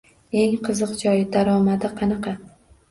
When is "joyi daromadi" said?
1.03-1.95